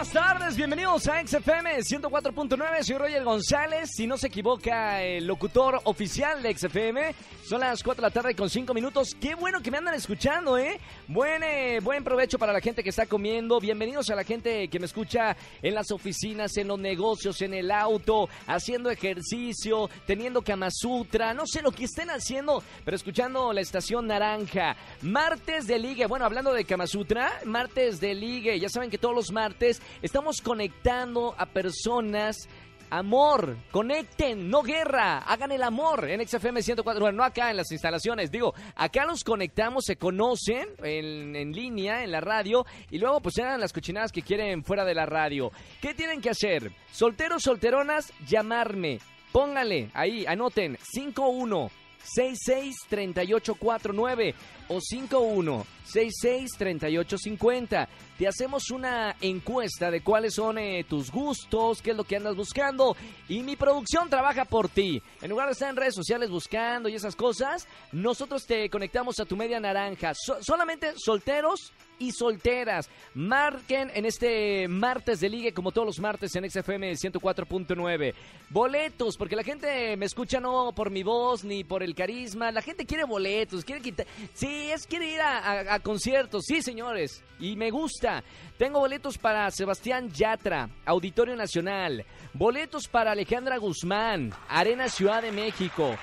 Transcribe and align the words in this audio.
Buenas 0.00 0.14
tardes, 0.14 0.56
bienvenidos 0.56 1.06
a 1.08 1.20
XFM 1.20 1.76
104.9, 1.80 2.82
soy 2.84 2.96
Roger 2.96 3.22
González, 3.22 3.90
si 3.94 4.06
no 4.06 4.16
se 4.16 4.28
equivoca 4.28 5.02
el 5.02 5.26
locutor 5.26 5.78
oficial 5.84 6.42
de 6.42 6.56
XFM, 6.56 7.14
son 7.46 7.60
las 7.60 7.82
4 7.82 8.00
de 8.00 8.08
la 8.08 8.10
tarde 8.10 8.34
con 8.34 8.48
5 8.48 8.72
minutos, 8.72 9.14
qué 9.20 9.34
bueno 9.34 9.60
que 9.60 9.70
me 9.70 9.76
andan 9.76 9.92
escuchando, 9.92 10.56
¿eh? 10.56 10.80
Buen, 11.06 11.42
eh, 11.42 11.80
buen 11.82 12.02
provecho 12.02 12.38
para 12.38 12.50
la 12.50 12.62
gente 12.62 12.82
que 12.82 12.88
está 12.88 13.04
comiendo, 13.04 13.60
bienvenidos 13.60 14.08
a 14.08 14.14
la 14.14 14.24
gente 14.24 14.68
que 14.68 14.78
me 14.78 14.86
escucha 14.86 15.36
en 15.60 15.74
las 15.74 15.90
oficinas, 15.90 16.56
en 16.56 16.68
los 16.68 16.78
negocios, 16.78 17.42
en 17.42 17.52
el 17.52 17.70
auto, 17.70 18.30
haciendo 18.46 18.88
ejercicio, 18.88 19.90
teniendo 20.06 20.40
Kama 20.40 20.70
Sutra, 20.70 21.34
no 21.34 21.46
sé 21.46 21.60
lo 21.60 21.72
que 21.72 21.84
estén 21.84 22.08
haciendo, 22.08 22.62
pero 22.86 22.96
escuchando 22.96 23.52
la 23.52 23.60
estación 23.60 24.06
naranja, 24.06 24.76
martes 25.02 25.66
de 25.66 25.78
ligue, 25.78 26.06
bueno, 26.06 26.24
hablando 26.24 26.54
de 26.54 26.64
Kama 26.64 26.86
Sutra, 26.86 27.40
martes 27.44 28.00
de 28.00 28.14
ligue, 28.14 28.58
ya 28.58 28.70
saben 28.70 28.88
que 28.88 28.96
todos 28.96 29.14
los 29.14 29.30
martes 29.30 29.82
Estamos 30.02 30.40
conectando 30.40 31.34
a 31.38 31.46
personas 31.46 32.48
Amor, 32.92 33.56
conecten, 33.70 34.50
no 34.50 34.62
guerra, 34.62 35.18
hagan 35.18 35.52
el 35.52 35.62
amor 35.62 36.10
en 36.10 36.26
XFM 36.26 36.60
104, 36.60 37.00
bueno, 37.00 37.18
no 37.18 37.22
acá 37.22 37.48
en 37.48 37.56
las 37.56 37.70
instalaciones, 37.70 38.32
digo, 38.32 38.52
acá 38.74 39.06
los 39.06 39.22
conectamos, 39.22 39.84
se 39.84 39.94
conocen 39.94 40.66
en, 40.82 41.36
en 41.36 41.52
línea, 41.52 42.02
en 42.02 42.10
la 42.10 42.20
radio, 42.20 42.66
y 42.90 42.98
luego 42.98 43.20
pues 43.20 43.38
eran 43.38 43.60
las 43.60 43.72
cochinadas 43.72 44.10
que 44.10 44.22
quieren 44.22 44.64
fuera 44.64 44.84
de 44.84 44.94
la 44.94 45.06
radio. 45.06 45.52
¿Qué 45.80 45.94
tienen 45.94 46.20
que 46.20 46.30
hacer? 46.30 46.72
Solteros, 46.90 47.44
solteronas, 47.44 48.12
llamarme. 48.26 48.98
Póngale 49.30 49.90
ahí, 49.94 50.26
anoten, 50.26 50.76
51 50.82 51.70
66 52.02 52.74
3849 52.88 54.34
o 54.68 54.80
51 54.80 55.66
66 55.84 56.50
3850. 56.56 57.88
Te 58.18 58.28
hacemos 58.28 58.70
una 58.70 59.16
encuesta 59.20 59.90
de 59.90 60.02
cuáles 60.02 60.34
son 60.34 60.58
eh, 60.58 60.84
tus 60.88 61.10
gustos, 61.10 61.82
qué 61.82 61.90
es 61.90 61.96
lo 61.96 62.04
que 62.04 62.16
andas 62.16 62.36
buscando 62.36 62.96
y 63.28 63.42
mi 63.42 63.56
producción 63.56 64.08
trabaja 64.08 64.44
por 64.44 64.68
ti. 64.68 65.02
En 65.20 65.30
lugar 65.30 65.46
de 65.46 65.52
estar 65.52 65.70
en 65.70 65.76
redes 65.76 65.94
sociales 65.94 66.30
buscando 66.30 66.88
y 66.88 66.94
esas 66.94 67.16
cosas, 67.16 67.66
nosotros 67.92 68.46
te 68.46 68.68
conectamos 68.70 69.18
a 69.20 69.24
tu 69.24 69.36
media 69.36 69.58
naranja. 69.58 70.12
solamente 70.14 70.92
solteros 70.96 71.72
y 72.00 72.10
solteras. 72.10 72.90
Marquen 73.14 73.92
en 73.94 74.06
este 74.06 74.66
martes 74.66 75.20
de 75.20 75.28
ligue, 75.28 75.54
como 75.54 75.70
todos 75.70 75.86
los 75.86 76.00
martes 76.00 76.34
en 76.34 76.50
XFM 76.50 76.92
104.9. 76.92 78.14
Boletos, 78.48 79.16
porque 79.16 79.36
la 79.36 79.44
gente 79.44 79.96
me 79.96 80.06
escucha 80.06 80.40
no 80.40 80.72
por 80.74 80.90
mi 80.90 81.04
voz 81.04 81.44
ni 81.44 81.62
por 81.62 81.84
el 81.84 81.94
carisma. 81.94 82.50
La 82.50 82.62
gente 82.62 82.86
quiere 82.86 83.04
boletos, 83.04 83.64
quiere 83.64 83.80
quitar. 83.80 84.06
Sí, 84.34 84.70
es 84.72 84.86
quiere 84.86 85.12
ir 85.12 85.20
a, 85.20 85.78
conciertos. 85.80 86.44
Sí, 86.46 86.62
señores. 86.62 87.22
Y 87.38 87.54
me 87.54 87.70
gusta. 87.70 88.24
Tengo 88.58 88.80
boletos 88.80 89.16
para 89.16 89.50
Sebastián 89.50 90.10
Yatra, 90.10 90.68
Auditorio 90.84 91.36
Nacional. 91.36 92.04
Boletos 92.32 92.88
para 92.88 93.12
Alejandra 93.12 93.58
Guzmán, 93.58 94.32
Arena 94.48 94.88
Ciudad 94.88 95.22
de 95.22 95.32
México. 95.32 95.96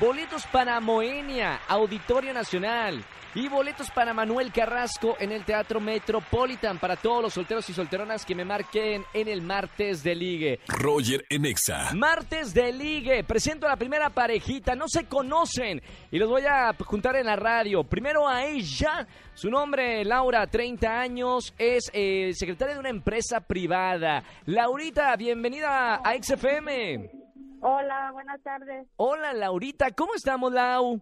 Boletos 0.00 0.46
para 0.46 0.80
Moenia, 0.80 1.60
Auditorio 1.68 2.32
Nacional. 2.32 3.04
Y 3.34 3.48
boletos 3.48 3.90
para 3.90 4.12
Manuel 4.12 4.52
Carrasco 4.52 5.16
en 5.18 5.32
el 5.32 5.44
Teatro 5.44 5.80
Metropolitan 5.80 6.78
para 6.78 6.96
todos 6.96 7.22
los 7.22 7.32
solteros 7.32 7.68
y 7.70 7.72
solteronas 7.72 8.26
que 8.26 8.34
me 8.34 8.44
marquen 8.44 9.04
en 9.14 9.28
el 9.28 9.40
martes 9.40 10.02
de 10.02 10.14
ligue. 10.14 10.60
Roger 10.68 11.24
Enexa. 11.30 11.94
Martes 11.94 12.52
de 12.52 12.72
ligue. 12.72 13.24
Presento 13.24 13.66
a 13.66 13.70
la 13.70 13.76
primera 13.76 14.10
parejita. 14.10 14.74
No 14.74 14.86
se 14.86 15.06
conocen 15.06 15.82
y 16.10 16.18
los 16.18 16.28
voy 16.28 16.42
a 16.46 16.74
juntar 16.74 17.16
en 17.16 17.26
la 17.26 17.36
radio. 17.36 17.84
Primero 17.84 18.28
a 18.28 18.44
ella. 18.44 19.06
Su 19.34 19.50
nombre, 19.50 20.04
Laura, 20.04 20.46
30 20.46 21.00
años, 21.00 21.54
es 21.56 21.90
eh, 21.94 22.32
secretaria 22.34 22.74
de 22.74 22.80
una 22.80 22.90
empresa 22.90 23.40
privada. 23.40 24.22
Laurita, 24.44 25.16
bienvenida 25.16 26.02
a 26.04 26.22
XFM. 26.22 27.21
Hola, 27.64 28.10
buenas 28.12 28.42
tardes. 28.42 28.88
Hola, 28.96 29.32
Laurita. 29.32 29.92
¿Cómo 29.92 30.14
estamos, 30.14 30.52
Lau? 30.52 31.00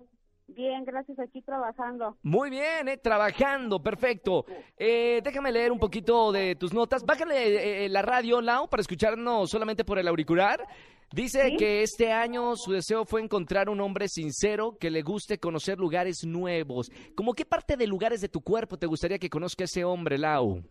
Bien, 0.49 0.85
gracias, 0.85 1.19
aquí 1.19 1.41
trabajando. 1.41 2.19
Muy 2.23 2.51
bien, 2.51 2.87
eh, 2.87 2.99
trabajando, 2.99 3.83
perfecto. 3.83 4.45
Eh, 4.77 5.23
déjame 5.25 5.53
leer 5.53 5.73
un 5.73 5.79
poquito 5.79 6.31
de 6.33 6.57
tus 6.57 6.75
notas. 6.75 7.03
Bájale 7.07 7.35
eh, 7.35 7.85
eh, 7.87 7.89
la 7.89 8.03
radio, 8.03 8.43
Lau, 8.43 8.69
para 8.69 8.83
escucharnos 8.83 9.49
solamente 9.49 9.87
por 9.87 9.99
el 9.99 10.07
auricular. 10.07 10.67
Dice 11.11 11.57
que 11.57 11.83
este 11.83 12.13
año 12.13 12.55
su 12.57 12.73
deseo 12.73 13.07
fue 13.07 13.23
encontrar 13.23 13.71
un 13.71 13.81
hombre 13.81 14.07
sincero 14.09 14.77
que 14.79 14.91
le 14.91 15.01
guste 15.01 15.39
conocer 15.39 15.79
lugares 15.79 16.25
nuevos. 16.27 16.91
¿Cómo 17.17 17.33
qué 17.33 17.47
parte 17.47 17.79
de 17.79 17.87
lugares 17.87 18.21
de 18.21 18.29
tu 18.29 18.43
cuerpo 18.43 18.77
te 18.77 18.87
gustaría 18.87 19.19
que 19.19 19.31
conozca 19.31 19.65
ese 19.65 19.83
hombre, 19.83 20.19
Lau? 20.19 20.63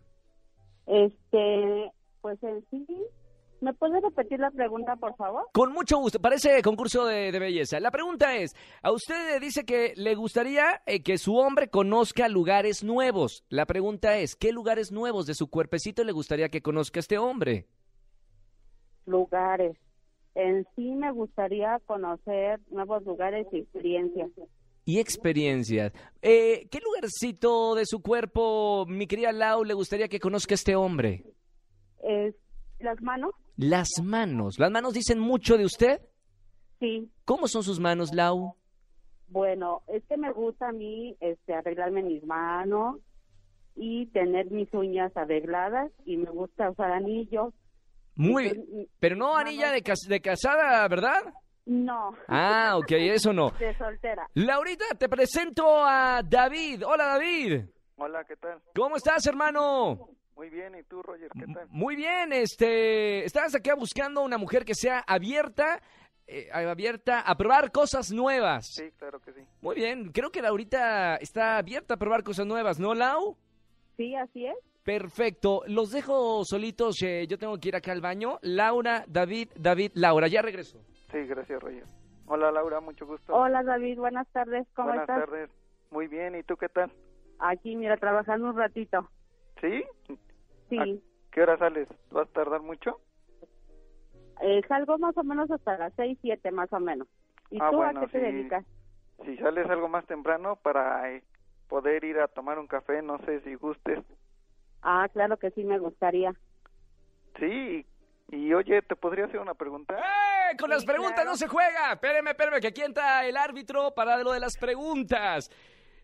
Este, 0.86 1.92
pues 2.20 2.40
en 2.44 2.64
sí, 2.70 2.86
¿Me 3.60 3.74
puede 3.74 4.00
repetir 4.00 4.40
la 4.40 4.50
pregunta, 4.50 4.96
por 4.96 5.14
favor? 5.16 5.48
Con 5.52 5.72
mucho 5.72 5.98
gusto. 5.98 6.18
Parece 6.18 6.62
concurso 6.62 7.04
de, 7.04 7.30
belleza. 7.38 7.78
La 7.78 7.90
pregunta 7.90 8.34
es, 8.36 8.54
a 8.82 8.90
usted 8.90 9.38
dice 9.38 9.64
que 9.64 9.92
le 9.96 10.14
gustaría 10.14 10.80
eh, 10.86 11.02
que 11.02 11.18
su 11.18 11.36
hombre 11.36 11.68
conozca 11.68 12.28
lugares 12.28 12.82
nuevos. 12.82 13.44
La 13.50 13.66
pregunta 13.66 14.16
es, 14.16 14.34
¿qué 14.34 14.52
lugares 14.52 14.92
nuevos 14.92 15.26
de 15.26 15.34
su 15.34 15.50
cuerpecito 15.50 16.04
le 16.04 16.12
gustaría 16.12 16.48
que 16.48 16.62
conozca 16.62 17.00
este 17.00 17.18
hombre? 17.18 17.66
Lugares. 19.04 19.76
En 20.34 20.66
sí 20.74 20.94
me 20.94 21.12
gustaría 21.12 21.78
conocer 21.84 22.60
nuevos 22.70 23.04
lugares 23.04 23.46
y 23.52 23.58
experiencias. 23.58 24.30
Y 24.86 25.00
experiencias. 25.00 25.92
Eh, 26.22 26.66
¿Qué 26.70 26.78
lugarcito 26.80 27.74
de 27.74 27.84
su 27.84 28.00
cuerpo, 28.00 28.86
mi 28.88 29.06
querida 29.06 29.32
Lau, 29.32 29.64
le 29.64 29.74
gustaría 29.74 30.08
que 30.08 30.18
conozca 30.18 30.54
este 30.54 30.76
hombre? 30.76 31.24
Es 32.02 32.34
las 32.80 33.00
manos. 33.02 33.34
Las 33.60 33.90
manos. 34.02 34.58
¿Las 34.58 34.70
manos 34.70 34.94
dicen 34.94 35.18
mucho 35.18 35.58
de 35.58 35.66
usted? 35.66 36.00
Sí. 36.78 37.10
¿Cómo 37.26 37.46
son 37.46 37.62
sus 37.62 37.78
manos, 37.78 38.14
Lau? 38.14 38.54
Bueno, 39.28 39.82
es 39.86 40.02
que 40.08 40.16
me 40.16 40.32
gusta 40.32 40.68
a 40.68 40.72
mí 40.72 41.14
este, 41.20 41.52
arreglarme 41.52 42.02
mis 42.02 42.24
manos 42.24 42.96
y 43.76 44.06
tener 44.06 44.50
mis 44.50 44.72
uñas 44.72 45.14
arregladas 45.14 45.92
y 46.06 46.16
me 46.16 46.30
gusta 46.30 46.70
usar 46.70 46.90
anillos. 46.90 47.52
Muy 48.14 48.44
bien. 48.44 48.88
Pero 48.98 49.14
no 49.16 49.36
anilla 49.36 49.72
de, 49.72 49.82
de 50.08 50.20
casada, 50.22 50.88
¿verdad? 50.88 51.20
No. 51.66 52.14
Ah, 52.28 52.78
ok, 52.78 52.92
eso 52.92 53.34
no. 53.34 53.50
De 53.60 53.76
soltera. 53.76 54.26
Laurita, 54.32 54.86
te 54.98 55.06
presento 55.06 55.84
a 55.84 56.22
David. 56.26 56.82
Hola, 56.86 57.04
David. 57.08 57.64
Hola, 57.96 58.24
¿qué 58.24 58.36
tal? 58.36 58.58
¿Cómo 58.74 58.96
estás, 58.96 59.26
hermano? 59.26 60.08
Muy 60.40 60.48
bien, 60.48 60.74
¿y 60.74 60.82
tú, 60.84 61.02
Roger? 61.02 61.30
¿Qué 61.38 61.52
tal? 61.52 61.68
Muy 61.68 61.96
bien, 61.96 62.32
este, 62.32 63.26
estás 63.26 63.54
aquí 63.54 63.68
buscando 63.76 64.22
una 64.22 64.38
mujer 64.38 64.64
que 64.64 64.74
sea 64.74 65.00
abierta, 65.00 65.82
eh, 66.26 66.48
abierta 66.50 67.20
a 67.20 67.36
probar 67.36 67.70
cosas 67.70 68.10
nuevas. 68.10 68.72
Sí, 68.72 68.90
claro 68.96 69.20
que 69.20 69.34
sí. 69.34 69.42
Muy 69.60 69.74
bien, 69.74 70.12
creo 70.12 70.30
que 70.30 70.40
Laurita 70.40 71.16
está 71.16 71.58
abierta 71.58 71.92
a 71.92 71.96
probar 71.98 72.24
cosas 72.24 72.46
nuevas, 72.46 72.80
¿no, 72.80 72.94
Lau? 72.94 73.36
Sí, 73.98 74.16
así 74.16 74.46
es. 74.46 74.56
Perfecto, 74.82 75.60
los 75.66 75.90
dejo 75.90 76.42
solitos, 76.46 77.02
eh, 77.02 77.26
yo 77.28 77.36
tengo 77.36 77.58
que 77.58 77.68
ir 77.68 77.76
acá 77.76 77.92
al 77.92 78.00
baño. 78.00 78.38
Laura, 78.40 79.04
David, 79.08 79.50
David, 79.56 79.92
Laura, 79.92 80.26
ya 80.26 80.40
regreso. 80.40 80.80
Sí, 81.12 81.18
gracias, 81.26 81.60
Roger. 81.60 81.84
Hola, 82.24 82.50
Laura, 82.50 82.80
mucho 82.80 83.04
gusto. 83.04 83.34
Hola, 83.34 83.62
David, 83.62 83.98
buenas 83.98 84.26
tardes, 84.28 84.66
¿cómo 84.74 84.94
estás? 84.94 85.06
Buenas 85.06 85.26
tardes, 85.26 85.50
muy 85.90 86.08
bien, 86.08 86.34
¿y 86.34 86.42
tú 86.44 86.56
qué 86.56 86.70
tal? 86.70 86.90
Aquí, 87.40 87.76
mira, 87.76 87.98
trabajando 87.98 88.48
un 88.48 88.56
ratito. 88.56 89.06
¿Sí? 89.60 89.84
Sí. 90.70 91.02
qué 91.32 91.42
hora 91.42 91.58
sales? 91.58 91.88
¿Vas 92.10 92.28
a 92.28 92.32
tardar 92.32 92.62
mucho? 92.62 93.00
Eh, 94.40 94.62
salgo 94.68 94.98
más 94.98 95.16
o 95.18 95.22
menos 95.22 95.50
hasta 95.50 95.76
las 95.76 95.92
seis, 95.94 96.18
siete 96.22 96.50
más 96.50 96.72
o 96.72 96.80
menos. 96.80 97.06
¿Y 97.50 97.58
ah, 97.60 97.68
tú 97.70 97.82
a 97.82 97.92
qué 97.92 98.06
te 98.06 98.20
dedicas? 98.20 98.64
Si 99.24 99.36
sales 99.36 99.68
algo 99.68 99.88
más 99.88 100.06
temprano 100.06 100.56
para 100.56 101.12
eh, 101.12 101.22
poder 101.68 102.04
ir 102.04 102.18
a 102.20 102.28
tomar 102.28 102.58
un 102.58 102.66
café, 102.66 103.02
no 103.02 103.18
sé 103.18 103.40
si 103.40 103.54
gustes. 103.54 103.98
Ah, 104.82 105.08
claro 105.12 105.36
que 105.36 105.50
sí, 105.50 105.62
me 105.64 105.78
gustaría. 105.78 106.34
Sí, 107.38 107.84
y 108.28 108.54
oye, 108.54 108.80
¿te 108.82 108.96
podría 108.96 109.26
hacer 109.26 109.40
una 109.40 109.54
pregunta? 109.54 109.98
¡Eh! 109.98 110.56
Con 110.58 110.70
las 110.70 110.84
preguntas 110.84 111.24
no 111.24 111.36
se 111.36 111.48
juega. 111.48 111.92
Espéreme, 111.92 112.30
espéreme, 112.30 112.60
que 112.60 112.68
aquí 112.68 112.82
entra 112.82 113.26
el 113.26 113.36
árbitro 113.36 113.92
para 113.94 114.18
lo 114.18 114.32
de 114.32 114.40
las 114.40 114.56
preguntas. 114.56 115.50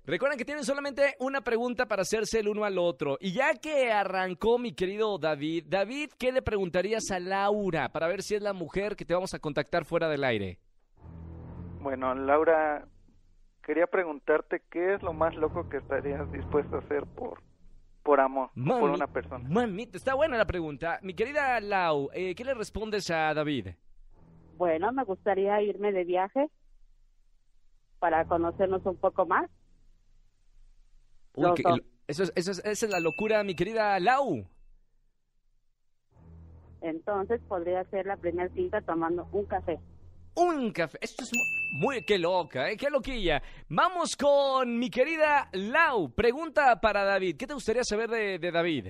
Recuerden 0.07 0.39
que 0.39 0.45
tienen 0.45 0.63
solamente 0.65 1.17
una 1.19 1.41
pregunta 1.41 1.87
para 1.87 2.03
hacerse 2.03 2.39
el 2.39 2.47
uno 2.49 2.65
al 2.65 2.79
otro. 2.79 3.17
Y 3.21 3.33
ya 3.33 3.55
que 3.55 3.91
arrancó 3.91 4.57
mi 4.57 4.73
querido 4.73 5.19
David, 5.19 5.65
David, 5.69 6.11
¿qué 6.17 6.31
le 6.31 6.43
preguntarías 6.43 7.11
a 7.11 7.19
Laura 7.19 7.89
para 7.89 8.07
ver 8.07 8.23
si 8.23 8.37
es 8.37 8.43
la 8.43 8.53
mujer 8.53 8.95
que 8.95 9.05
te 9.05 9.15
vamos 9.15 9.35
a 9.35 9.41
contactar 9.41 9.85
fuera 9.85 10.09
del 10.09 10.23
aire? 10.23 10.61
Bueno, 11.81 12.15
Laura, 12.15 12.87
quería 13.65 13.89
preguntarte 13.89 14.63
qué 14.71 14.95
es 14.95 15.03
lo 15.03 15.13
más 15.13 15.35
loco 15.35 15.69
que 15.69 15.79
estarías 15.79 16.31
dispuesto 16.31 16.77
a 16.77 16.79
hacer 16.81 17.05
por 17.07 17.43
por 18.05 18.21
amor, 18.21 18.51
por 18.55 18.63
Mami- 18.63 18.95
una 18.95 19.09
persona. 19.09 19.49
Mamita, 19.49 19.97
está 19.99 20.15
buena 20.15 20.37
la 20.39 20.45
pregunta. 20.47 21.01
Mi 21.03 21.15
querida 21.15 21.59
Lau, 21.61 22.09
eh, 22.15 22.37
¿qué 22.37 22.45
le 22.45 22.55
respondes 22.55 23.11
a 23.11 23.35
David? 23.35 23.71
Bueno, 24.57 24.93
me 24.93 25.03
gustaría 25.03 25.61
irme 25.63 25.91
de 25.91 26.05
viaje 26.05 26.47
para 27.99 28.25
conocernos 28.27 28.87
un 28.87 28.97
poco 28.97 29.27
más. 29.27 29.51
Uy, 31.37 31.55
que- 31.55 31.63
eso 32.09 32.23
es, 32.25 32.33
eso 32.35 32.51
es- 32.53 32.59
esa 32.65 32.87
es 32.87 32.91
la 32.93 33.01
locura, 33.01 33.43
mi 33.45 33.55
querida 33.55 33.99
Lau. 34.01 34.47
Entonces 36.81 37.41
podría 37.49 37.85
ser 37.85 38.07
la 38.07 38.17
primera 38.17 38.49
cita 38.55 38.81
tomando 38.81 39.27
un 39.33 39.45
café. 39.47 39.79
Un 40.35 40.71
café. 40.71 40.99
Esto 41.01 41.25
es 41.25 41.31
mu- 41.33 41.81
muy... 41.87 42.05
Qué 42.05 42.19
loca, 42.19 42.71
¿eh? 42.71 42.77
Qué 42.77 42.91
loquilla. 42.91 43.43
Vamos 43.69 44.17
con 44.17 44.79
mi 44.79 44.91
querida 44.91 45.49
Lau. 45.53 46.11
Pregunta 46.11 46.79
para 46.81 47.05
David. 47.05 47.37
¿Qué 47.39 47.47
te 47.47 47.55
gustaría 47.55 47.83
saber 47.85 48.11
de, 48.11 48.39
de 48.39 48.51
David? 48.53 48.89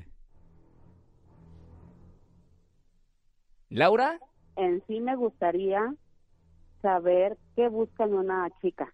¿Laura? 3.71 4.19
En 4.57 4.83
sí 4.87 5.01
me 5.01 5.17
gustaría 5.17 5.95
saber 6.83 7.37
qué 7.55 7.69
busca 7.69 8.05
en 8.05 8.15
una 8.15 8.49
chica. 8.61 8.93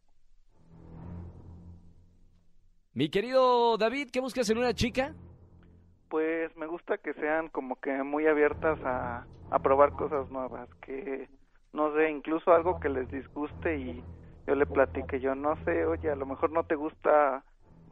Mi 2.95 3.09
querido 3.09 3.79
David, 3.79 4.11
¿qué 4.13 4.21
buscas 4.21 4.51
en 4.51 4.59
una 4.59 4.75
chica? 4.75 5.15
Pues 6.11 6.55
me 6.57 6.67
gusta 6.67 6.99
que 6.99 7.15
sean 7.15 7.49
como 7.49 7.77
que 7.77 7.91
muy 8.03 8.27
abiertas 8.27 8.79
a, 8.85 9.27
a 9.51 9.59
probar 9.61 9.93
cosas 9.93 10.31
nuevas, 10.31 10.69
que 10.85 11.27
no 11.73 11.95
sé, 11.95 12.11
incluso 12.11 12.53
algo 12.53 12.79
que 12.81 12.91
les 12.91 13.11
disguste 13.11 13.79
y 13.79 14.05
yo 14.47 14.55
le 14.55 14.67
platique, 14.67 15.21
yo 15.21 15.35
no 15.35 15.57
sé, 15.65 15.87
oye, 15.87 16.11
a 16.11 16.17
lo 16.17 16.27
mejor 16.27 16.53
no 16.53 16.65
te 16.65 16.75
gusta 16.75 17.43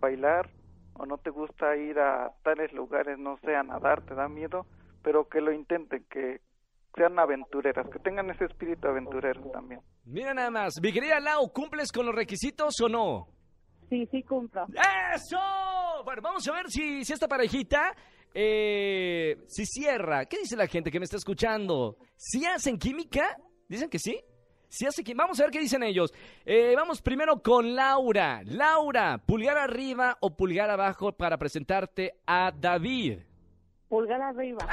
bailar 0.00 0.50
o 0.94 1.06
no 1.06 1.16
te 1.16 1.30
gusta 1.30 1.74
ir 1.76 1.98
a 1.98 2.32
tales 2.42 2.70
lugares, 2.74 3.18
no 3.18 3.38
sé, 3.38 3.56
a 3.56 3.62
nadar, 3.62 4.02
te 4.02 4.14
da 4.14 4.28
miedo, 4.28 4.66
pero 5.02 5.30
que 5.30 5.40
lo 5.40 5.50
intenten, 5.50 6.04
que 6.10 6.42
sean 6.94 7.18
aventureras, 7.18 7.88
que 7.88 8.00
tengan 8.00 8.28
ese 8.28 8.44
espíritu 8.44 8.88
aventurero 8.88 9.40
también. 9.50 9.80
Mira 10.04 10.34
nada 10.34 10.50
más. 10.50 10.74
Mi 10.82 10.92
querida 10.92 11.20
Lau, 11.20 11.50
¿cumples 11.54 11.90
con 11.90 12.04
los 12.04 12.14
requisitos 12.14 12.78
o 12.82 12.88
no? 12.90 13.28
Sí, 13.90 14.08
sí 14.10 14.22
cumplo. 14.22 14.66
¡Eso! 15.14 15.36
Bueno, 16.04 16.22
vamos 16.22 16.48
a 16.48 16.52
ver 16.52 16.70
si, 16.70 17.04
si 17.04 17.12
esta 17.12 17.28
parejita 17.28 17.92
eh, 18.32 19.36
si 19.48 19.66
cierra. 19.66 20.24
¿Qué 20.26 20.38
dice 20.38 20.56
la 20.56 20.66
gente 20.66 20.90
que 20.90 20.98
me 21.00 21.04
está 21.04 21.16
escuchando? 21.16 21.96
¿Si 22.16 22.44
hacen 22.46 22.78
química? 22.78 23.36
¿Dicen 23.68 23.90
que 23.90 23.98
sí? 23.98 24.18
Si 24.68 24.86
hace 24.86 25.02
química. 25.02 25.24
Vamos 25.24 25.40
a 25.40 25.44
ver 25.44 25.50
qué 25.50 25.60
dicen 25.60 25.82
ellos. 25.82 26.12
Eh, 26.44 26.74
vamos 26.76 27.02
primero 27.02 27.42
con 27.42 27.74
Laura. 27.74 28.42
Laura, 28.44 29.18
pulgar 29.18 29.58
arriba 29.58 30.16
o 30.20 30.36
pulgar 30.36 30.70
abajo 30.70 31.12
para 31.12 31.36
presentarte 31.36 32.20
a 32.26 32.52
David. 32.52 33.18
Pulgar 33.88 34.22
arriba. 34.22 34.64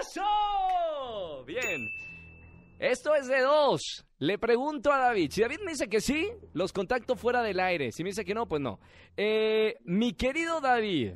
¡Eso! 0.00 1.44
Bien. 1.46 1.88
Esto 2.80 3.14
es 3.14 3.28
de 3.28 3.40
dos. 3.40 4.05
Le 4.18 4.38
pregunto 4.38 4.92
a 4.92 4.98
David. 4.98 5.30
Si 5.30 5.42
David 5.42 5.58
me 5.64 5.72
dice 5.72 5.88
que 5.88 6.00
sí, 6.00 6.32
los 6.54 6.72
contacto 6.72 7.16
fuera 7.16 7.42
del 7.42 7.60
aire. 7.60 7.92
Si 7.92 8.02
me 8.02 8.10
dice 8.10 8.24
que 8.24 8.34
no, 8.34 8.46
pues 8.46 8.62
no. 8.62 8.80
Eh, 9.16 9.76
mi 9.84 10.14
querido 10.14 10.60
David, 10.62 11.14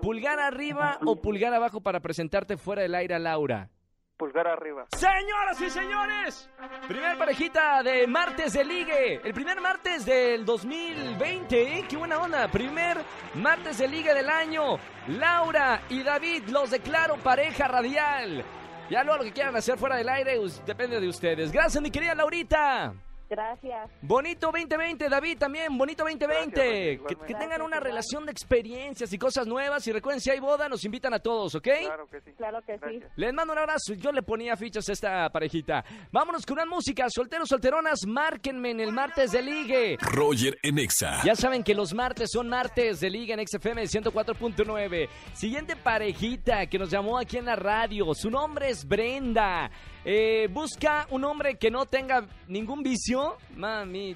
¿pulgar 0.00 0.38
arriba 0.38 0.98
o 1.04 1.20
pulgar 1.20 1.52
abajo 1.52 1.80
para 1.80 2.00
presentarte 2.00 2.56
fuera 2.56 2.82
del 2.82 2.94
aire 2.94 3.16
a 3.16 3.18
Laura? 3.18 3.70
Pulgar 4.16 4.46
arriba. 4.46 4.86
Señoras 4.96 5.60
y 5.60 5.68
señores, 5.68 6.48
primer 6.88 7.18
parejita 7.18 7.82
de 7.82 8.06
martes 8.06 8.54
de 8.54 8.64
ligue. 8.64 9.20
El 9.22 9.34
primer 9.34 9.60
martes 9.60 10.06
del 10.06 10.44
2020, 10.46 11.78
¿eh? 11.78 11.84
Qué 11.86 11.96
buena 11.96 12.18
onda. 12.20 12.48
Primer 12.48 12.96
martes 13.34 13.76
de 13.78 13.88
ligue 13.88 14.14
del 14.14 14.30
año. 14.30 14.78
Laura 15.08 15.82
y 15.90 16.02
David 16.02 16.44
los 16.48 16.70
declaro 16.70 17.16
pareja 17.16 17.68
radial. 17.68 18.42
Ya 18.88 19.02
luego 19.02 19.18
lo 19.18 19.24
que 19.24 19.32
quieran 19.32 19.56
hacer 19.56 19.76
fuera 19.78 19.96
del 19.96 20.08
aire 20.08 20.38
depende 20.64 21.00
de 21.00 21.08
ustedes. 21.08 21.50
Gracias, 21.50 21.82
mi 21.82 21.90
querida 21.90 22.14
Laurita. 22.14 22.94
Gracias. 23.28 23.90
Bonito 24.02 24.46
2020, 24.52 25.08
David, 25.08 25.38
también. 25.38 25.76
Bonito 25.76 26.04
2020. 26.04 26.96
Gracias, 26.96 27.08
que, 27.08 27.14
tengan 27.34 27.48
Gracias, 27.48 27.60
una 27.66 27.76
igual. 27.76 27.82
relación 27.82 28.26
de 28.26 28.32
experiencias 28.32 29.12
y 29.12 29.18
cosas 29.18 29.46
nuevas. 29.46 29.86
Y 29.86 29.92
recuerden, 29.92 30.20
si 30.20 30.30
hay 30.30 30.38
boda, 30.38 30.68
nos 30.68 30.84
invitan 30.84 31.12
a 31.14 31.18
todos, 31.18 31.54
¿ok? 31.54 31.68
Claro 31.80 32.06
que 32.08 32.20
sí. 32.20 32.32
Claro 32.36 32.62
que 32.62 32.78
sí. 32.78 33.02
Les 33.16 33.32
mando 33.34 33.52
un 33.52 33.58
abrazo. 33.58 33.94
Yo 33.94 34.12
le 34.12 34.22
ponía 34.22 34.56
fichas 34.56 34.88
a 34.88 34.92
esta 34.92 35.30
parejita. 35.30 35.84
Vámonos 36.12 36.46
con 36.46 36.54
una 36.54 36.66
música. 36.66 37.06
Solteros, 37.08 37.48
solteronas, 37.48 38.06
márquenme 38.06 38.70
en 38.70 38.80
el 38.80 38.92
martes 38.92 39.32
de 39.32 39.42
ligue. 39.42 39.96
Roger 40.00 40.58
en 40.62 40.78
Exa. 40.78 41.22
Ya 41.24 41.34
saben 41.34 41.64
que 41.64 41.74
los 41.74 41.94
martes 41.94 42.30
son 42.32 42.48
martes 42.48 43.00
de 43.00 43.10
liga 43.10 43.34
en 43.34 43.46
XFM 43.46 43.82
104.9. 43.84 45.08
Siguiente 45.34 45.76
parejita 45.76 46.66
que 46.66 46.78
nos 46.78 46.90
llamó 46.90 47.18
aquí 47.18 47.38
en 47.38 47.46
la 47.46 47.56
radio. 47.56 48.14
Su 48.14 48.30
nombre 48.30 48.68
es 48.70 48.86
Brenda. 48.86 49.70
Eh, 50.08 50.46
busca 50.52 51.08
un 51.10 51.24
hombre 51.24 51.56
que 51.58 51.68
no 51.68 51.84
tenga 51.84 52.28
ningún 52.46 52.80
vicio. 52.80 53.38
Mami. 53.56 54.14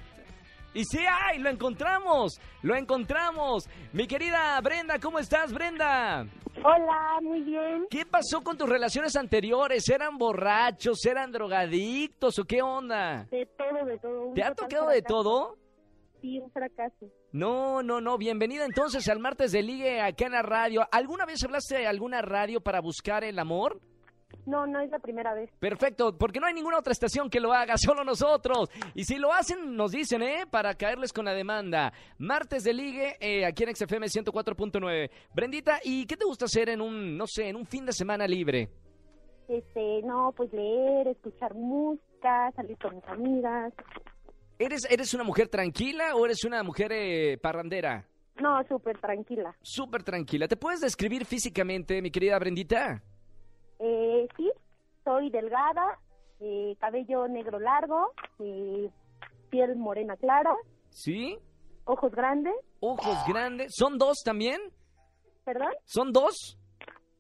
Y 0.73 0.85
sí, 0.85 1.01
¡ay! 1.01 1.41
¡Lo 1.41 1.51
encontramos! 1.51 2.41
¡Lo 2.63 2.77
encontramos! 2.77 3.69
Mi 3.93 4.07
querida 4.07 4.61
Brenda, 4.61 5.01
¿cómo 5.01 5.19
estás, 5.19 5.53
Brenda? 5.53 6.25
Hola, 6.63 7.19
muy 7.23 7.41
bien. 7.41 7.89
¿Qué 7.91 8.07
pasó 8.07 8.41
con 8.41 8.57
tus 8.57 8.69
relaciones 8.69 9.17
anteriores? 9.17 9.89
¿Eran 9.89 10.17
borrachos? 10.17 11.05
¿Eran 11.07 11.33
drogadictos? 11.33 12.39
¿O 12.39 12.45
qué 12.45 12.63
onda? 12.63 13.27
De 13.29 13.47
todo, 13.47 13.85
de 13.85 13.99
todo. 13.99 14.27
un 14.29 14.35
¿Te 14.35 14.45
ha 14.45 14.55
tocado 14.55 14.91
de 14.91 15.03
todo? 15.03 15.57
Sí, 16.21 16.39
un 16.39 16.53
fracaso. 16.53 17.07
No, 17.33 17.83
no, 17.83 18.01
no. 18.01 18.17
Bienvenida 18.17 18.65
entonces 18.65 19.09
al 19.09 19.19
martes 19.19 19.51
de 19.51 19.65
Ligue 19.65 20.01
acá 20.01 20.27
en 20.27 20.33
la 20.33 20.43
radio. 20.43 20.87
¿Alguna 20.93 21.27
vez 21.27 21.43
hablaste 21.43 21.79
de 21.79 21.89
alguna 21.89 22.23
radio 22.23 22.61
para 22.61 22.81
buscar 22.81 23.25
el 23.25 23.41
amor? 23.41 23.81
No, 24.47 24.67
no 24.67 24.81
es 24.81 24.91
la 24.91 24.99
primera 24.99 25.35
vez. 25.35 25.51
Perfecto, 25.59 26.17
porque 26.17 26.41
no 26.41 26.47
hay 26.47 26.55
ninguna 26.55 26.79
otra 26.79 26.93
estación 26.93 27.31
que 27.31 27.41
lo 27.41 27.53
haga, 27.53 27.75
solo 27.79 28.05
nosotros. 28.05 28.71
Y 28.95 29.05
si 29.05 29.17
lo 29.17 29.33
hacen, 29.33 29.77
nos 29.77 29.93
dicen, 29.93 30.23
¿eh? 30.23 30.45
Para 30.51 30.75
caerles 30.75 31.13
con 31.13 31.25
la 31.25 31.35
demanda. 31.35 31.93
Martes 32.19 32.65
de 32.65 32.73
Ligue, 32.73 33.17
eh, 33.21 33.45
aquí 33.45 33.65
en 33.65 33.75
XFM 33.75 34.07
104.9. 34.07 35.11
Brendita, 35.35 35.81
¿y 35.85 36.07
qué 36.07 36.17
te 36.17 36.25
gusta 36.25 36.47
hacer 36.47 36.69
en 36.69 36.81
un, 36.81 37.17
no 37.17 37.27
sé, 37.27 37.49
en 37.49 37.57
un 37.57 37.67
fin 37.67 37.85
de 37.87 37.93
semana 37.93 38.27
libre? 38.27 38.69
Este, 39.49 40.03
no, 40.03 40.33
pues 40.37 40.53
leer, 40.53 41.09
escuchar 41.09 41.55
música, 41.55 42.53
salir 42.55 42.79
con 42.79 42.95
mis 42.95 43.05
amigas. 43.07 43.73
¿Eres, 44.59 44.87
¿Eres 44.91 45.13
una 45.15 45.25
mujer 45.25 45.49
tranquila 45.49 46.15
o 46.15 46.25
eres 46.25 46.45
una 46.45 46.63
mujer 46.63 46.93
eh, 46.93 47.39
parrandera? 47.39 48.07
No, 48.41 48.63
súper 48.69 48.99
tranquila. 48.99 49.55
Súper 49.61 50.03
tranquila. 50.03 50.49
¿Te 50.49 50.57
puedes 50.57 50.81
describir 50.81 51.25
físicamente, 51.25 52.01
mi 52.01 52.11
querida 52.11 52.39
Brendita? 52.39 53.03
Eh, 53.81 54.29
sí, 54.37 54.51
soy 55.05 55.31
delgada, 55.31 55.99
eh, 56.41 56.77
cabello 56.79 57.27
negro 57.29 57.59
largo, 57.59 58.13
eh, 58.39 58.91
piel 59.49 59.77
morena 59.77 60.17
clara, 60.17 60.55
¿Sí? 60.91 61.39
ojos 61.85 62.13
grandes, 62.13 62.55
Ojos 62.81 63.19
grandes. 63.27 63.75
¿Son 63.75 63.99
dos 63.99 64.23
también? 64.25 64.61
¿perdón? 65.45 65.73
¿Son 65.85 66.13
dos? 66.13 66.57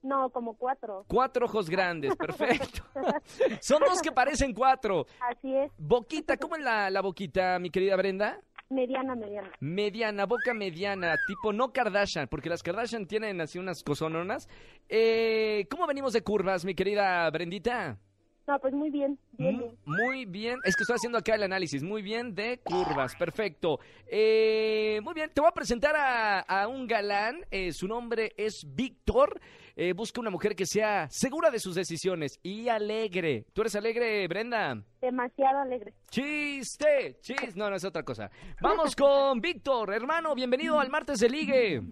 No, 0.02 0.30
como 0.30 0.56
cuatro. 0.56 1.04
Cuatro 1.08 1.44
ojos 1.46 1.68
grandes, 1.68 2.16
perfecto. 2.16 2.82
Son 3.60 3.80
dos 3.80 4.00
que 4.00 4.10
parecen 4.12 4.54
cuatro. 4.54 5.04
Así 5.20 5.54
es, 5.54 5.70
Boquita, 5.76 6.36
¿cómo 6.38 6.56
es 6.56 6.62
la, 6.62 6.88
la 6.88 7.02
boquita, 7.02 7.58
mi 7.58 7.68
querida 7.70 7.96
Brenda? 7.96 8.40
Mediana, 8.70 9.14
mediana. 9.14 9.50
Mediana, 9.60 10.26
boca 10.26 10.54
mediana, 10.54 11.16
tipo 11.26 11.52
no 11.52 11.72
Kardashian, 11.72 12.28
porque 12.28 12.48
las 12.48 12.62
Kardashian 12.62 13.06
tienen 13.06 13.40
así 13.40 13.58
unas 13.58 13.82
cosononas. 13.82 14.48
Eh, 14.88 15.66
¿Cómo 15.70 15.86
venimos 15.86 16.12
de 16.12 16.22
curvas, 16.22 16.64
mi 16.64 16.74
querida 16.74 17.28
Brendita? 17.30 17.98
No, 18.46 18.58
pues 18.58 18.74
muy 18.74 18.90
bien, 18.90 19.16
bien. 19.32 19.62
Muy 19.84 20.24
bien, 20.24 20.58
es 20.64 20.74
que 20.74 20.82
estoy 20.82 20.96
haciendo 20.96 21.18
acá 21.18 21.36
el 21.36 21.44
análisis. 21.44 21.82
Muy 21.84 22.02
bien 22.02 22.34
de 22.34 22.58
curvas, 22.64 23.14
perfecto. 23.14 23.78
Eh, 24.08 24.98
muy 25.04 25.14
bien, 25.14 25.30
te 25.32 25.40
voy 25.40 25.48
a 25.48 25.52
presentar 25.52 25.94
a, 25.94 26.40
a 26.40 26.66
un 26.66 26.86
galán. 26.86 27.44
eh, 27.50 27.72
su 27.72 27.86
nombre 27.86 28.32
es 28.36 28.66
Víctor. 28.74 29.40
Eh, 29.82 29.94
busca 29.94 30.20
una 30.20 30.28
mujer 30.28 30.54
que 30.54 30.66
sea 30.66 31.08
segura 31.08 31.50
de 31.50 31.58
sus 31.58 31.74
decisiones 31.74 32.38
y 32.42 32.68
alegre. 32.68 33.46
¿Tú 33.54 33.62
eres 33.62 33.74
alegre, 33.74 34.28
Brenda? 34.28 34.76
Demasiado 35.00 35.60
alegre. 35.60 35.94
Chiste, 36.10 37.16
chiste. 37.22 37.52
No, 37.54 37.70
no 37.70 37.76
es 37.76 37.84
otra 37.86 38.02
cosa. 38.02 38.30
Vamos 38.60 38.94
con 38.94 39.40
Víctor, 39.40 39.94
hermano. 39.94 40.34
Bienvenido 40.34 40.78
al 40.78 40.90
martes 40.90 41.18
de 41.20 41.30
ligue. 41.30 41.82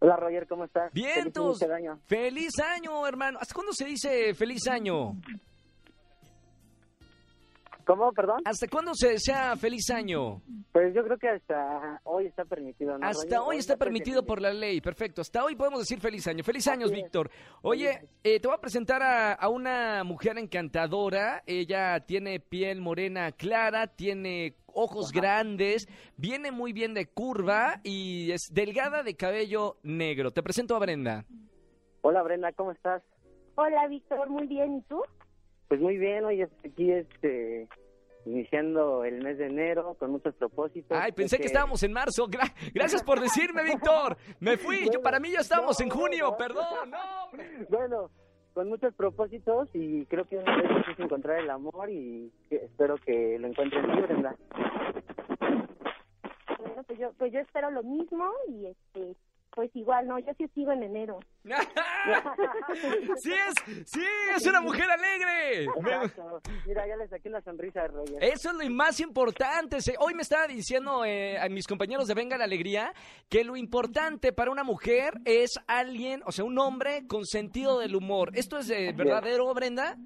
Hola 0.00 0.16
Roger, 0.16 0.48
¿cómo 0.48 0.64
estás? 0.64 0.90
Feliz 0.92 1.14
Vientos. 1.14 1.46
inicio 1.46 1.68
de 1.68 1.74
año. 1.76 2.00
Feliz 2.06 2.58
año, 2.58 3.06
hermano. 3.06 3.38
¿Hasta 3.40 3.54
cuándo 3.54 3.72
se 3.72 3.84
dice 3.84 4.34
feliz 4.34 4.66
año? 4.66 5.12
¿Cómo, 7.88 8.12
perdón? 8.12 8.42
¿Hasta 8.44 8.68
cuándo 8.68 8.92
se 8.94 9.12
desea 9.12 9.56
feliz 9.56 9.88
año? 9.88 10.42
Pues 10.72 10.92
yo 10.94 11.02
creo 11.04 11.16
que 11.16 11.30
hasta 11.30 11.98
hoy 12.04 12.26
está 12.26 12.44
permitido. 12.44 12.98
¿no, 12.98 13.06
Hasta 13.06 13.42
hoy 13.42 13.56
está 13.56 13.78
permitido 13.78 14.26
por 14.26 14.42
la 14.42 14.52
ley, 14.52 14.82
perfecto. 14.82 15.22
Hasta 15.22 15.42
hoy 15.42 15.56
podemos 15.56 15.80
decir 15.80 15.98
feliz 15.98 16.26
año. 16.26 16.44
Feliz 16.44 16.68
años. 16.68 16.92
Víctor. 16.92 17.30
Oye, 17.62 18.06
eh, 18.22 18.40
te 18.40 18.46
voy 18.46 18.54
a 18.54 18.60
presentar 18.60 19.02
a, 19.02 19.32
a 19.32 19.48
una 19.48 20.04
mujer 20.04 20.36
encantadora. 20.36 21.42
Ella 21.46 22.00
tiene 22.00 22.40
piel 22.40 22.82
morena 22.82 23.32
clara, 23.32 23.86
tiene 23.86 24.56
ojos 24.66 25.10
grandes, 25.10 25.88
viene 26.18 26.52
muy 26.52 26.74
bien 26.74 26.92
de 26.92 27.06
curva 27.06 27.80
y 27.84 28.32
es 28.32 28.52
delgada 28.52 29.02
de 29.02 29.16
cabello 29.16 29.78
negro. 29.82 30.30
Te 30.30 30.42
presento 30.42 30.76
a 30.76 30.78
Brenda. 30.78 31.24
Hola 32.02 32.22
Brenda, 32.22 32.52
¿cómo 32.52 32.72
estás? 32.72 33.02
Hola, 33.54 33.88
Víctor, 33.88 34.28
muy 34.28 34.46
bien. 34.46 34.76
¿Y 34.76 34.82
tú? 34.82 35.02
Pues 35.68 35.80
muy 35.80 35.98
bien, 35.98 36.24
hoy 36.24 36.42
aquí 36.42 36.90
este 36.90 37.68
iniciando 38.24 39.04
el 39.04 39.22
mes 39.22 39.38
de 39.38 39.46
enero 39.46 39.94
con 39.98 40.10
muchos 40.10 40.34
propósitos. 40.34 40.96
Ay, 40.98 41.12
pensé 41.12 41.38
que, 41.38 41.46
estábamos 41.46 41.82
en 41.82 41.92
marzo. 41.92 42.26
gracias 42.74 43.02
por 43.02 43.20
decirme, 43.20 43.62
Víctor. 43.62 44.16
Me 44.40 44.56
fui. 44.56 44.88
Yo, 44.92 45.00
para 45.00 45.20
mí 45.20 45.30
ya 45.30 45.40
estamos 45.40 45.80
en 45.80 45.88
junio. 45.88 46.34
Perdón, 46.36 46.90
no. 46.90 47.30
Bueno, 47.68 48.10
con 48.54 48.68
muchos 48.68 48.94
propósitos 48.94 49.68
y 49.74 50.04
creo 50.06 50.26
que 50.26 50.38
una 50.38 50.56
vez 50.56 50.70
es 50.90 50.98
encontrar 50.98 51.38
el 51.38 51.50
amor 51.50 51.90
y 51.90 52.32
espero 52.50 52.96
que 52.96 53.38
lo 53.38 53.46
encuentren 53.46 53.82
tú, 53.86 54.02
Brenda. 54.02 54.36
Bueno, 56.58 56.82
pues 56.86 56.98
yo, 56.98 57.12
pues 57.18 57.32
yo 57.32 57.40
espero 57.40 57.70
lo 57.70 57.82
mismo 57.82 58.30
y 58.48 58.66
este 58.66 59.16
pues 59.50 59.74
igual, 59.74 60.06
no, 60.06 60.18
yo 60.18 60.32
sí 60.36 60.46
sigo 60.54 60.72
en 60.72 60.82
enero. 60.82 61.18
sí 63.16 63.32
es, 63.32 63.54
sí, 63.86 64.04
es 64.36 64.46
una 64.46 64.60
mujer 64.60 64.86
alegre. 64.90 65.66
Mira, 66.66 66.86
ya 66.86 66.96
le 66.96 67.08
saqué 67.08 67.28
una 67.28 67.40
sonrisa 67.40 67.82
de 67.82 67.88
Roger. 67.88 68.22
Eso 68.22 68.50
es 68.50 68.56
lo 68.56 68.70
más 68.70 69.00
importante. 69.00 69.78
Hoy 69.98 70.14
me 70.14 70.22
estaba 70.22 70.46
diciendo 70.46 71.04
eh, 71.04 71.38
a 71.38 71.48
mis 71.48 71.66
compañeros 71.66 72.06
de 72.06 72.14
Venga 72.14 72.36
la 72.36 72.44
Alegría 72.44 72.92
que 73.28 73.44
lo 73.44 73.56
importante 73.56 74.32
para 74.32 74.50
una 74.50 74.64
mujer 74.64 75.14
es 75.24 75.58
alguien, 75.66 76.22
o 76.26 76.32
sea, 76.32 76.44
un 76.44 76.58
hombre 76.58 77.06
con 77.06 77.24
sentido 77.24 77.78
del 77.78 77.96
humor. 77.96 78.30
¿Esto 78.34 78.58
es 78.58 78.70
eh, 78.70 78.92
verdadero, 78.94 79.52
Brenda? 79.54 79.96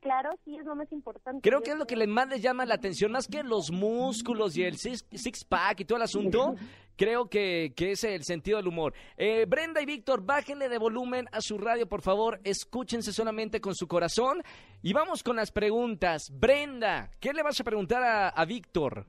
Claro, 0.00 0.30
sí, 0.44 0.56
es 0.56 0.64
lo 0.64 0.76
más 0.76 0.90
importante. 0.92 1.48
Creo 1.48 1.60
que 1.60 1.72
es 1.72 1.76
lo 1.76 1.86
que 1.86 2.06
más 2.06 2.28
les 2.28 2.40
llama 2.40 2.64
la 2.64 2.74
atención, 2.74 3.12
más 3.12 3.26
que 3.26 3.42
los 3.42 3.70
músculos 3.72 4.56
y 4.56 4.62
el 4.62 4.76
six-pack 4.78 5.80
y 5.80 5.84
todo 5.84 5.96
el 5.98 6.04
asunto. 6.04 6.54
creo 6.98 7.30
que, 7.30 7.72
que 7.74 7.92
es 7.92 8.04
el 8.04 8.24
sentido 8.24 8.58
del 8.58 8.66
humor. 8.66 8.92
Eh, 9.16 9.46
Brenda 9.48 9.80
y 9.80 9.86
Víctor, 9.86 10.22
bájenle 10.22 10.68
de 10.68 10.76
volumen 10.76 11.26
a 11.32 11.40
su 11.40 11.56
radio, 11.56 11.88
por 11.88 12.02
favor. 12.02 12.40
Escúchense 12.44 13.12
solamente 13.12 13.60
con 13.60 13.74
su 13.74 13.86
corazón. 13.86 14.42
Y 14.82 14.92
vamos 14.92 15.22
con 15.22 15.36
las 15.36 15.50
preguntas. 15.50 16.30
Brenda, 16.32 17.10
¿qué 17.20 17.32
le 17.32 17.42
vas 17.42 17.58
a 17.60 17.64
preguntar 17.64 18.02
a, 18.02 18.28
a 18.28 18.44
Víctor? 18.44 19.06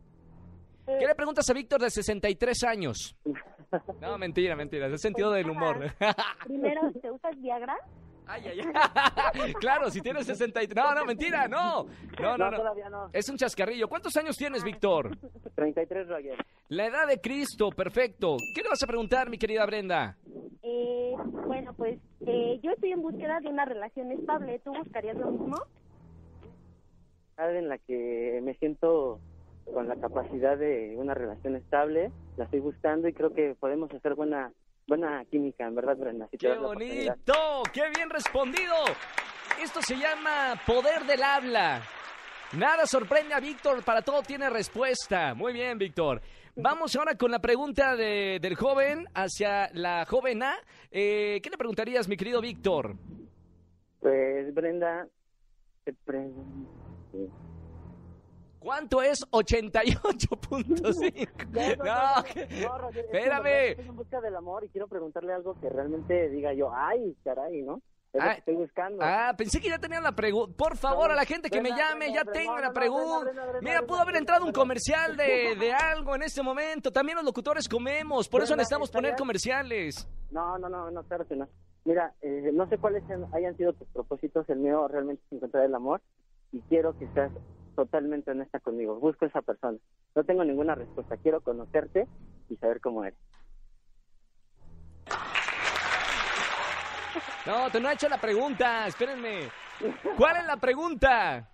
¿Qué 0.85 1.05
le 1.05 1.13
preguntas 1.15 1.47
a 1.49 1.53
Víctor 1.53 1.81
de 1.81 1.89
63 1.89 2.63
años? 2.63 3.17
No, 4.01 4.17
mentira, 4.17 4.55
mentira. 4.55 4.87
Es 4.87 4.93
el 4.93 4.99
sentido 4.99 5.29
del 5.31 5.47
humor. 5.47 5.93
Primero, 6.43 6.91
¿te 6.99 7.11
usas 7.11 7.39
Viagra? 7.39 7.77
Ay, 8.31 8.43
ay, 8.45 8.59
ay. 8.61 9.53
claro, 9.59 9.89
si 9.89 10.01
tienes 10.01 10.27
63. 10.27 10.75
No, 10.75 10.93
no, 10.93 11.03
mentira, 11.03 11.47
no. 11.47 11.87
No, 12.21 12.37
no, 12.37 12.51
no. 12.51 13.09
Es 13.11 13.27
un 13.27 13.37
chascarrillo. 13.37 13.87
¿Cuántos 13.87 14.15
años 14.17 14.37
tienes, 14.37 14.63
Víctor? 14.63 15.17
33, 15.55 16.07
Roger. 16.07 16.37
La 16.67 16.85
edad 16.85 17.07
de 17.07 17.19
Cristo, 17.19 17.71
perfecto. 17.71 18.37
¿Qué 18.53 18.61
le 18.61 18.69
vas 18.69 18.83
a 18.83 18.87
preguntar, 18.87 19.31
mi 19.31 19.39
querida 19.39 19.65
Brenda? 19.65 20.15
Eh, 20.61 21.15
bueno, 21.47 21.73
pues 21.73 21.99
eh, 22.27 22.59
yo 22.61 22.71
estoy 22.71 22.91
en 22.91 23.01
búsqueda 23.01 23.39
de 23.39 23.47
una 23.47 23.65
relación 23.65 24.11
estable. 24.11 24.59
¿Tú 24.59 24.73
buscarías 24.75 25.17
lo 25.17 25.31
mismo? 25.31 25.55
En 27.39 27.67
la 27.67 27.79
que 27.79 28.41
me 28.43 28.53
siento 28.55 29.19
con 29.73 29.87
la 29.87 29.95
capacidad 29.95 30.55
de 30.55 30.95
una 30.97 31.15
relación 31.15 31.55
estable, 31.55 32.11
la 32.37 32.43
estoy 32.43 32.59
buscando 32.59 33.07
y 33.07 33.13
creo 33.13 33.33
que 33.33 33.55
podemos 33.59 33.91
hacer 33.91 34.13
buena 34.13 34.51
buena 34.89 35.23
química, 35.25 35.65
en 35.65 35.75
verdad, 35.75 35.95
Brenda. 35.95 36.27
¡Qué 36.37 36.53
bonito! 36.55 37.63
¡Qué 37.71 37.89
bien 37.95 38.09
respondido! 38.09 38.75
Esto 39.61 39.81
se 39.81 39.95
llama 39.95 40.59
poder 40.65 41.05
del 41.05 41.23
habla. 41.23 41.81
Nada 42.57 42.85
sorprende 42.85 43.35
a 43.35 43.39
Víctor, 43.39 43.83
para 43.83 44.01
todo 44.01 44.23
tiene 44.23 44.49
respuesta. 44.49 45.33
Muy 45.35 45.53
bien, 45.53 45.77
Víctor. 45.77 46.21
Vamos 46.55 46.95
ahora 46.95 47.15
con 47.15 47.31
la 47.31 47.39
pregunta 47.39 47.95
de, 47.95 48.39
del 48.41 48.55
joven 48.55 49.07
hacia 49.13 49.69
la 49.73 50.05
joven 50.05 50.43
A. 50.43 50.55
Eh, 50.91 51.39
¿Qué 51.41 51.49
le 51.49 51.57
preguntarías, 51.57 52.09
mi 52.09 52.17
querido 52.17 52.41
Víctor? 52.41 52.95
Pues, 53.99 54.53
Brenda, 54.53 55.07
te 55.85 55.93
pregunto... 55.93 56.69
¿Cuánto 58.59 59.01
es 59.01 59.25
88.5? 59.31 61.29
No, 61.79 62.77
no, 62.79 62.89
espérame. 62.89 63.69
Estoy 63.71 63.87
en 63.87 63.95
busca 63.95 64.21
del 64.21 64.35
amor 64.35 64.63
y 64.63 64.69
quiero 64.69 64.87
preguntarle 64.87 65.33
algo 65.33 65.59
que 65.59 65.69
realmente 65.69 66.29
diga 66.29 66.53
yo, 66.53 66.71
ay, 66.73 67.15
caray, 67.23 67.61
¿no? 67.61 67.81
Es 68.11 68.23
lo 68.23 68.29
ah, 68.29 68.33
que 68.33 68.39
estoy 68.39 68.55
buscando. 68.55 69.03
Ah, 69.03 69.33
pensé 69.37 69.61
que 69.61 69.69
ya 69.69 69.77
tenían 69.77 70.03
la 70.03 70.13
pregunta. 70.13 70.55
Por 70.57 70.75
favor, 70.77 71.11
a 71.11 71.15
la 71.15 71.25
gente 71.25 71.49
que 71.49 71.61
me 71.61 71.69
llame, 71.69 72.11
ya 72.11 72.25
tengo 72.25 72.57
la 72.57 72.73
pregunta. 72.73 73.31
Mira, 73.61 73.83
pudo 73.83 73.99
haber 73.99 74.15
entrado 74.15 74.45
un 74.45 74.51
comercial 74.51 75.15
de, 75.15 75.55
de 75.59 75.71
algo 75.71 76.15
en 76.15 76.23
este 76.23 76.41
momento. 76.41 76.91
También 76.91 77.17
los 77.17 77.25
locutores 77.25 77.69
comemos, 77.69 78.27
por 78.27 78.41
eso 78.41 78.55
necesitamos 78.55 78.89
poner 78.89 79.15
comerciales. 79.15 80.07
No, 80.31 80.57
no, 80.57 80.69
no, 80.69 80.89
no, 80.89 81.03
claro 81.03 81.27
que 81.27 81.35
no. 81.35 81.47
Mira, 81.85 82.13
eh, 82.21 82.49
no 82.53 82.67
sé 82.67 82.77
cuáles 82.77 83.03
hayan 83.33 83.55
sido 83.57 83.73
tus 83.73 83.87
propósitos. 83.89 84.49
El 84.49 84.59
mío 84.59 84.87
realmente 84.87 85.21
es 85.27 85.33
encontrar 85.33 85.65
el 85.65 85.75
amor 85.75 86.01
y 86.51 86.61
quiero 86.61 86.97
que 86.97 87.07
seas 87.13 87.31
totalmente 87.79 88.31
honesta 88.31 88.59
conmigo. 88.59 88.99
Busco 88.99 89.25
esa 89.25 89.41
persona. 89.41 89.77
No 90.13 90.23
tengo 90.25 90.43
ninguna 90.43 90.75
respuesta. 90.75 91.15
Quiero 91.15 91.39
conocerte 91.39 92.07
y 92.49 92.57
saber 92.57 92.81
cómo 92.81 93.05
eres. 93.05 93.17
No, 97.45 97.71
te 97.71 97.79
no 97.79 97.89
he 97.89 97.93
hecho 97.93 98.09
la 98.09 98.19
pregunta. 98.19 98.85
Espérenme. 98.85 99.49
¿Cuál 100.17 100.37
es 100.37 100.45
la 100.45 100.57
pregunta? 100.57 101.49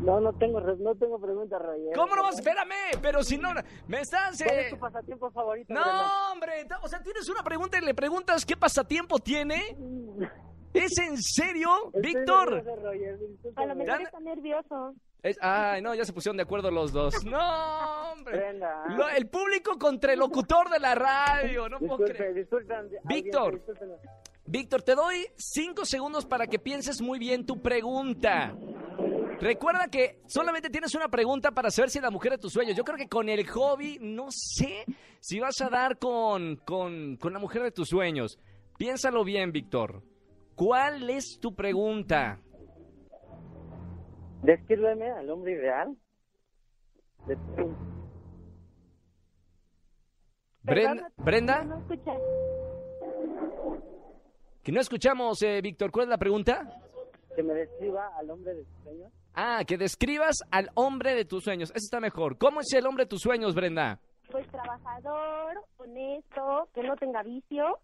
No, 0.00 0.20
no 0.20 0.32
tengo, 0.34 0.60
no 0.60 0.94
tengo 0.94 1.20
pregunta, 1.20 1.58
Roger. 1.58 1.94
¿Cómo 1.94 2.16
no 2.16 2.22
vas? 2.22 2.36
Espérame, 2.36 2.98
pero 3.02 3.22
si 3.22 3.36
no, 3.36 3.50
me 3.86 4.00
estás... 4.00 4.42
¿Cuál 4.42 4.58
es 4.58 4.70
tu 4.70 4.78
pasatiempo 4.78 5.30
favorito? 5.30 5.72
No, 5.72 6.32
hombre, 6.32 6.66
o 6.82 6.88
sea, 6.88 7.02
tienes 7.02 7.28
una 7.28 7.42
pregunta 7.42 7.78
y 7.78 7.82
le 7.82 7.94
preguntas 7.94 8.44
qué 8.44 8.56
pasatiempo 8.56 9.18
tiene. 9.18 9.76
¿Es 10.74 10.98
en 10.98 11.16
serio, 11.22 11.70
Víctor? 11.94 12.64
A 13.56 13.64
lo 13.64 13.74
mejor 13.76 14.02
está 14.02 14.20
nervioso. 14.20 14.94
ay, 15.40 15.80
no, 15.80 15.94
ya 15.94 16.04
se 16.04 16.12
pusieron 16.12 16.36
de 16.36 16.42
acuerdo 16.42 16.70
los 16.70 16.92
dos. 16.92 17.24
No, 17.24 18.12
hombre. 18.12 18.58
el 19.16 19.28
público 19.28 19.78
contra 19.78 20.12
el 20.12 20.18
locutor 20.18 20.68
de 20.68 20.80
la 20.80 20.94
radio. 20.94 21.68
No 21.68 21.78
puedo 21.78 21.98
creer. 21.98 22.46
Víctor, 23.04 23.62
Víctor, 24.46 24.82
te 24.82 24.94
doy 24.94 25.26
cinco 25.36 25.84
segundos 25.84 26.26
para 26.26 26.46
que 26.48 26.58
pienses 26.58 27.00
muy 27.00 27.18
bien 27.18 27.46
tu 27.46 27.62
pregunta. 27.62 28.54
Recuerda 29.40 29.88
que 29.88 30.20
solamente 30.26 30.70
tienes 30.70 30.94
una 30.94 31.08
pregunta 31.08 31.52
para 31.52 31.70
saber 31.70 31.90
si 31.90 31.98
es 31.98 32.04
la 32.04 32.10
mujer 32.10 32.32
de 32.32 32.38
tus 32.38 32.52
sueños. 32.52 32.76
Yo 32.76 32.84
creo 32.84 32.96
que 32.98 33.08
con 33.08 33.28
el 33.28 33.46
hobby, 33.48 33.98
no 34.00 34.26
sé 34.30 34.84
si 35.20 35.38
vas 35.38 35.60
a 35.60 35.68
dar 35.68 35.98
con, 35.98 36.56
con, 36.56 37.16
con 37.16 37.32
la 37.32 37.38
mujer 37.38 37.62
de 37.62 37.70
tus 37.70 37.88
sueños. 37.88 38.38
Piénsalo 38.76 39.24
bien, 39.24 39.52
Víctor. 39.52 40.02
¿Cuál 40.54 41.10
es 41.10 41.38
tu 41.40 41.54
pregunta? 41.54 42.40
Descríbeme 44.42 45.10
al 45.10 45.30
hombre 45.30 45.52
ideal. 45.52 45.96
Brenda. 50.62 51.64
No 51.64 51.82
Que 54.62 54.72
no 54.72 54.80
escuchamos, 54.80 55.42
eh, 55.42 55.60
Víctor. 55.62 55.90
¿Cuál 55.90 56.04
es 56.04 56.10
la 56.10 56.18
pregunta? 56.18 56.80
Que 57.34 57.42
me 57.42 57.54
describa 57.54 58.10
al 58.16 58.30
hombre 58.30 58.54
de 58.54 58.64
tus 58.64 58.82
sueños. 58.84 59.12
Ah, 59.34 59.64
que 59.66 59.76
describas 59.76 60.36
al 60.50 60.70
hombre 60.74 61.14
de 61.14 61.24
tus 61.24 61.42
sueños. 61.42 61.70
Eso 61.70 61.84
está 61.84 62.00
mejor. 62.00 62.38
¿Cómo 62.38 62.60
es 62.60 62.72
el 62.72 62.86
hombre 62.86 63.04
de 63.04 63.08
tus 63.08 63.22
sueños, 63.22 63.54
Brenda? 63.54 63.98
Pues 64.30 64.46
trabajador, 64.48 65.64
honesto, 65.78 66.68
que 66.74 66.82
no 66.82 66.96
tenga 66.96 67.22
vicio, 67.22 67.78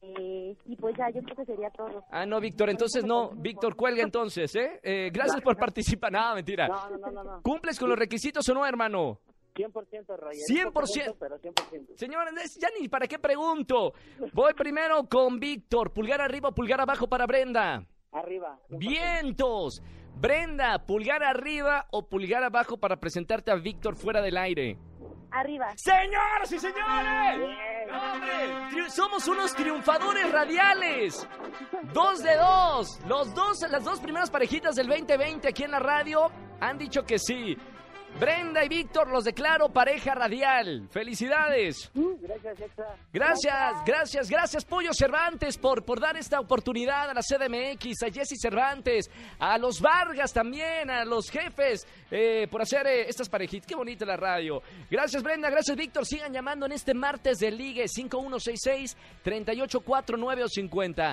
eh, 0.00 0.56
y 0.64 0.76
pues 0.76 0.96
ya, 0.96 1.10
yo 1.10 1.22
creo 1.22 1.36
que 1.36 1.44
sería 1.44 1.70
todo. 1.70 2.04
Ah, 2.10 2.24
no, 2.24 2.40
Víctor, 2.40 2.70
entonces 2.70 3.04
no. 3.04 3.30
Víctor, 3.30 3.74
cuelga 3.74 4.02
entonces, 4.02 4.54
¿eh? 4.54 4.80
eh 4.82 5.10
gracias 5.12 5.40
por 5.42 5.56
participar. 5.56 6.12
No, 6.12 6.34
mentira. 6.34 6.68
No, 6.68 6.90
no, 6.98 7.10
no, 7.10 7.24
no. 7.24 7.42
¿Cumples 7.42 7.78
con 7.78 7.88
los 7.88 7.98
requisitos 7.98 8.48
o 8.48 8.54
no, 8.54 8.64
hermano? 8.64 9.20
100%, 9.54 10.16
Roger. 10.16 10.72
100%. 10.72 11.16
Pero 11.18 11.40
100%. 11.40 11.96
Señores, 11.96 12.58
ya 12.60 12.68
ni 12.78 12.88
para 12.88 13.08
qué 13.08 13.18
pregunto. 13.18 13.92
Voy 14.32 14.54
primero 14.54 15.08
con 15.08 15.40
Víctor. 15.40 15.92
Pulgar 15.92 16.20
arriba, 16.20 16.52
pulgar 16.52 16.80
abajo 16.80 17.08
para 17.08 17.26
Brenda. 17.26 17.84
Arriba. 18.12 18.58
Vientos. 18.68 19.82
Brenda, 20.14 20.84
pulgar 20.86 21.22
arriba 21.22 21.86
o 21.90 22.08
pulgar 22.08 22.42
abajo 22.42 22.76
para 22.78 22.98
presentarte 22.98 23.50
a 23.50 23.56
Víctor 23.56 23.96
fuera 23.96 24.20
del 24.20 24.36
aire. 24.36 24.78
Arriba. 25.30 25.72
Señoras 25.76 26.50
y 26.52 26.58
señores. 26.58 27.56
¡Hombre! 27.92 28.90
Somos 28.90 29.28
unos 29.28 29.54
triunfadores 29.54 30.30
radiales. 30.32 31.26
Dos 31.92 32.22
de 32.22 32.36
dos. 32.36 32.98
Los 33.06 33.34
dos, 33.34 33.60
las 33.70 33.84
dos 33.84 34.00
primeras 34.00 34.30
parejitas 34.30 34.74
del 34.76 34.88
2020 34.88 35.48
aquí 35.48 35.64
en 35.64 35.70
la 35.72 35.78
radio 35.78 36.30
han 36.60 36.78
dicho 36.78 37.02
que 37.04 37.18
sí. 37.18 37.56
Brenda 38.18 38.64
y 38.64 38.68
Víctor 38.68 39.08
los 39.08 39.24
declaro 39.24 39.68
pareja 39.68 40.14
radial. 40.14 40.88
¡Felicidades! 40.90 41.90
Gracias, 41.94 42.60
Exa. 42.60 42.96
Gracias, 43.12 43.84
gracias, 43.86 44.28
gracias 44.28 44.64
Pollo 44.64 44.92
Cervantes 44.92 45.56
por, 45.56 45.84
por 45.84 46.00
dar 46.00 46.16
esta 46.16 46.40
oportunidad 46.40 47.08
a 47.10 47.14
la 47.14 47.20
CDMX, 47.20 48.02
a 48.02 48.10
Jesse 48.10 48.36
Cervantes, 48.40 49.08
a 49.38 49.56
los 49.58 49.80
Vargas 49.80 50.32
también, 50.32 50.90
a 50.90 51.04
los 51.04 51.30
jefes, 51.30 51.86
eh, 52.10 52.48
por 52.50 52.62
hacer 52.62 52.84
eh, 52.86 53.08
estas 53.08 53.28
parejitas. 53.28 53.68
Qué 53.68 53.76
bonita 53.76 54.04
la 54.04 54.16
radio. 54.16 54.60
Gracias 54.90 55.22
Brenda, 55.22 55.48
gracias 55.50 55.76
Víctor. 55.76 56.04
Sigan 56.04 56.32
llamando 56.32 56.66
en 56.66 56.72
este 56.72 56.94
martes 56.94 57.38
de 57.38 57.52
Ligue 57.52 57.84
5166-3849 57.84 60.42
o 60.42 60.48
50. 60.48 61.12